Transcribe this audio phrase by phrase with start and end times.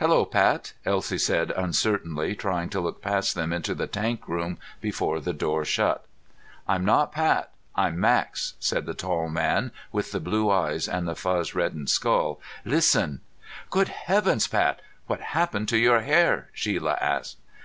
[0.00, 5.20] "Hello, Pat," Elsie said uncertainly, trying to look past them into the tank room before
[5.20, 6.04] the door shut.
[6.66, 11.14] "I'm not Pat, I'm Max," said the tall man with the blue eyes and the
[11.14, 12.40] fuzz reddened skull.
[12.64, 13.20] "Listen"
[13.70, 17.36] "Good heavens, Pat, what happened to your hair?" Shelia asked.